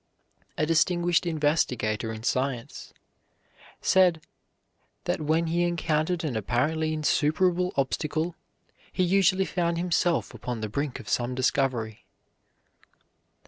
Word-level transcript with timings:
A 0.57 0.65
distinguished 0.65 1.27
investigator 1.27 2.11
in 2.11 2.23
science 2.23 2.91
said 3.81 4.19
that 5.03 5.21
when 5.21 5.45
he 5.45 5.61
encountered 5.63 6.23
an 6.23 6.35
apparently 6.35 6.91
insuperable 6.91 7.71
obstacle, 7.77 8.35
he 8.91 9.03
usually 9.03 9.45
found 9.45 9.77
himself 9.77 10.33
upon 10.33 10.61
the 10.61 10.69
brink 10.69 10.99
of 10.99 11.07
some 11.07 11.35
discovery. 11.35 12.07